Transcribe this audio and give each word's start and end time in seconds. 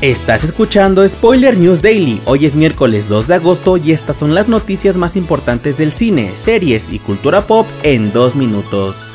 Estás 0.00 0.44
escuchando 0.44 1.06
Spoiler 1.08 1.56
News 1.56 1.82
Daily. 1.82 2.20
Hoy 2.24 2.46
es 2.46 2.54
miércoles 2.54 3.08
2 3.08 3.26
de 3.26 3.34
agosto 3.34 3.76
y 3.76 3.90
estas 3.90 4.14
son 4.14 4.32
las 4.32 4.46
noticias 4.46 4.94
más 4.94 5.16
importantes 5.16 5.76
del 5.76 5.90
cine, 5.90 6.30
series 6.36 6.92
y 6.92 7.00
cultura 7.00 7.48
pop 7.48 7.66
en 7.82 8.12
dos 8.12 8.36
minutos. 8.36 9.12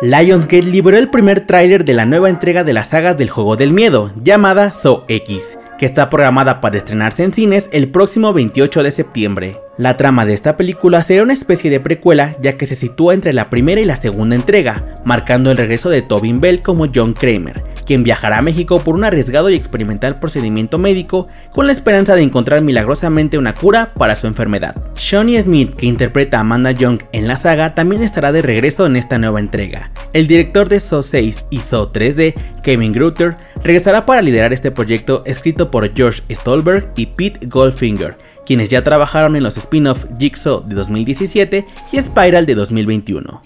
Lionsgate 0.00 0.62
liberó 0.62 0.96
el 0.96 1.10
primer 1.10 1.46
tráiler 1.46 1.84
de 1.84 1.92
la 1.92 2.06
nueva 2.06 2.30
entrega 2.30 2.64
de 2.64 2.72
la 2.72 2.84
saga 2.84 3.12
del 3.12 3.28
juego 3.28 3.56
del 3.56 3.74
miedo, 3.74 4.12
llamada 4.22 4.72
So 4.72 5.04
X, 5.08 5.58
que 5.78 5.84
está 5.84 6.08
programada 6.08 6.62
para 6.62 6.78
estrenarse 6.78 7.24
en 7.24 7.34
cines 7.34 7.68
el 7.70 7.90
próximo 7.90 8.32
28 8.32 8.82
de 8.82 8.90
septiembre. 8.92 9.60
La 9.76 9.98
trama 9.98 10.24
de 10.24 10.32
esta 10.32 10.56
película 10.56 11.02
será 11.02 11.22
una 11.22 11.34
especie 11.34 11.70
de 11.70 11.80
precuela 11.80 12.34
ya 12.40 12.56
que 12.56 12.64
se 12.64 12.76
sitúa 12.76 13.12
entre 13.12 13.34
la 13.34 13.50
primera 13.50 13.78
y 13.78 13.84
la 13.84 13.96
segunda 13.96 14.36
entrega, 14.36 14.94
marcando 15.04 15.50
el 15.50 15.58
regreso 15.58 15.90
de 15.90 16.00
Tobin 16.00 16.40
Bell 16.40 16.62
como 16.62 16.86
John 16.92 17.12
Kramer, 17.12 17.62
quien 17.88 18.02
viajará 18.02 18.36
a 18.36 18.42
México 18.42 18.80
por 18.84 18.96
un 18.96 19.04
arriesgado 19.04 19.48
y 19.48 19.54
experimental 19.54 20.14
procedimiento 20.16 20.76
médico 20.76 21.26
con 21.52 21.66
la 21.66 21.72
esperanza 21.72 22.14
de 22.14 22.22
encontrar 22.22 22.60
milagrosamente 22.60 23.38
una 23.38 23.54
cura 23.54 23.94
para 23.94 24.14
su 24.14 24.26
enfermedad. 24.26 24.76
Shawnee 24.94 25.40
Smith, 25.40 25.74
que 25.74 25.86
interpreta 25.86 26.36
a 26.36 26.40
Amanda 26.40 26.70
Young 26.72 27.00
en 27.12 27.26
la 27.26 27.36
saga, 27.36 27.74
también 27.74 28.02
estará 28.02 28.30
de 28.30 28.42
regreso 28.42 28.84
en 28.84 28.96
esta 28.96 29.16
nueva 29.16 29.40
entrega. 29.40 29.90
El 30.12 30.26
director 30.26 30.68
de 30.68 30.80
Saw 30.80 31.02
6 31.02 31.46
y 31.48 31.60
Saw 31.60 31.90
3D, 31.90 32.34
Kevin 32.62 32.92
Grutter, 32.92 33.36
regresará 33.64 34.04
para 34.04 34.20
liderar 34.20 34.52
este 34.52 34.70
proyecto 34.70 35.22
escrito 35.24 35.70
por 35.70 35.90
George 35.94 36.22
Stolberg 36.28 36.92
y 36.94 37.06
Pete 37.06 37.46
Goldfinger, 37.46 38.18
quienes 38.44 38.68
ya 38.68 38.84
trabajaron 38.84 39.34
en 39.34 39.44
los 39.44 39.56
spin-off 39.56 40.04
Jigsaw 40.18 40.62
de 40.68 40.74
2017 40.74 41.64
y 41.90 42.00
Spiral 42.02 42.44
de 42.44 42.54
2021. 42.54 43.40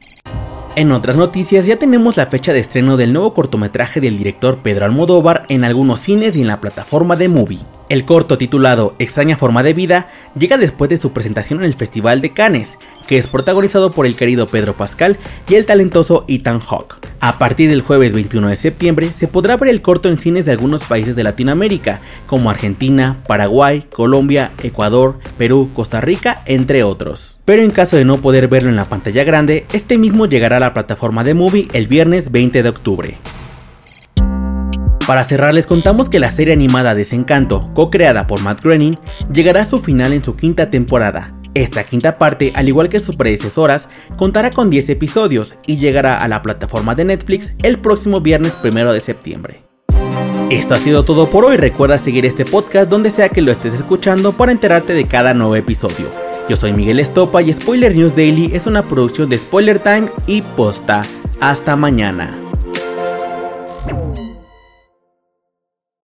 En 0.74 0.90
otras 0.90 1.18
noticias 1.18 1.66
ya 1.66 1.76
tenemos 1.76 2.16
la 2.16 2.28
fecha 2.28 2.54
de 2.54 2.60
estreno 2.60 2.96
del 2.96 3.12
nuevo 3.12 3.34
cortometraje 3.34 4.00
del 4.00 4.16
director 4.16 4.56
Pedro 4.62 4.86
Almodóvar 4.86 5.44
en 5.50 5.64
algunos 5.64 6.00
cines 6.00 6.34
y 6.34 6.40
en 6.40 6.46
la 6.46 6.62
plataforma 6.62 7.14
de 7.14 7.28
Movie. 7.28 7.58
El 7.90 8.06
corto 8.06 8.38
titulado 8.38 8.94
Extraña 8.98 9.36
forma 9.36 9.62
de 9.62 9.74
vida 9.74 10.08
llega 10.34 10.56
después 10.56 10.88
de 10.88 10.96
su 10.96 11.12
presentación 11.12 11.58
en 11.58 11.66
el 11.66 11.74
Festival 11.74 12.22
de 12.22 12.32
Cannes, 12.32 12.78
que 13.06 13.18
es 13.18 13.26
protagonizado 13.26 13.92
por 13.92 14.06
el 14.06 14.16
querido 14.16 14.46
Pedro 14.46 14.72
Pascal 14.72 15.18
y 15.46 15.56
el 15.56 15.66
talentoso 15.66 16.24
Ethan 16.26 16.60
Hawke. 16.60 17.01
A 17.24 17.38
partir 17.38 17.70
del 17.70 17.82
jueves 17.82 18.12
21 18.14 18.48
de 18.48 18.56
septiembre 18.56 19.12
se 19.12 19.28
podrá 19.28 19.56
ver 19.56 19.70
el 19.70 19.80
corto 19.80 20.08
en 20.08 20.18
cines 20.18 20.44
de 20.44 20.50
algunos 20.50 20.82
países 20.82 21.14
de 21.14 21.22
Latinoamérica, 21.22 22.00
como 22.26 22.50
Argentina, 22.50 23.18
Paraguay, 23.28 23.86
Colombia, 23.92 24.50
Ecuador, 24.60 25.20
Perú, 25.38 25.70
Costa 25.72 26.00
Rica, 26.00 26.42
entre 26.46 26.82
otros. 26.82 27.38
Pero 27.44 27.62
en 27.62 27.70
caso 27.70 27.96
de 27.96 28.04
no 28.04 28.20
poder 28.20 28.48
verlo 28.48 28.70
en 28.70 28.76
la 28.76 28.86
pantalla 28.86 29.22
grande, 29.22 29.66
este 29.72 29.98
mismo 29.98 30.26
llegará 30.26 30.56
a 30.56 30.60
la 30.60 30.74
plataforma 30.74 31.22
de 31.22 31.34
Movie 31.34 31.68
el 31.74 31.86
viernes 31.86 32.32
20 32.32 32.60
de 32.60 32.68
octubre. 32.68 33.18
Para 35.06 35.22
cerrar 35.22 35.54
les 35.54 35.68
contamos 35.68 36.08
que 36.08 36.18
la 36.18 36.32
serie 36.32 36.54
animada 36.54 36.96
Desencanto, 36.96 37.70
co-creada 37.72 38.26
por 38.26 38.42
Matt 38.42 38.64
Groening, 38.64 38.98
llegará 39.32 39.62
a 39.62 39.66
su 39.66 39.78
final 39.78 40.12
en 40.12 40.24
su 40.24 40.34
quinta 40.34 40.70
temporada. 40.70 41.34
Esta 41.54 41.84
quinta 41.84 42.16
parte, 42.16 42.52
al 42.54 42.68
igual 42.68 42.88
que 42.88 43.00
sus 43.00 43.16
predecesoras, 43.16 43.88
contará 44.16 44.50
con 44.50 44.70
10 44.70 44.88
episodios 44.88 45.54
y 45.66 45.76
llegará 45.76 46.18
a 46.18 46.28
la 46.28 46.40
plataforma 46.40 46.94
de 46.94 47.04
Netflix 47.04 47.52
el 47.62 47.78
próximo 47.78 48.20
viernes 48.20 48.56
1 48.64 48.92
de 48.92 49.00
septiembre. 49.00 49.62
Esto 50.50 50.74
ha 50.74 50.78
sido 50.78 51.04
todo 51.04 51.30
por 51.30 51.44
hoy, 51.44 51.56
recuerda 51.56 51.98
seguir 51.98 52.24
este 52.24 52.44
podcast 52.44 52.90
donde 52.90 53.10
sea 53.10 53.28
que 53.28 53.42
lo 53.42 53.52
estés 53.52 53.74
escuchando 53.74 54.36
para 54.36 54.52
enterarte 54.52 54.94
de 54.94 55.06
cada 55.06 55.34
nuevo 55.34 55.56
episodio. 55.56 56.08
Yo 56.48 56.56
soy 56.56 56.72
Miguel 56.72 57.00
Estopa 57.00 57.42
y 57.42 57.52
Spoiler 57.52 57.94
News 57.94 58.16
Daily 58.16 58.50
es 58.52 58.66
una 58.66 58.88
producción 58.88 59.28
de 59.28 59.38
Spoiler 59.38 59.78
Time 59.78 60.10
y 60.26 60.42
Posta. 60.42 61.02
Hasta 61.40 61.76
mañana. 61.76 62.30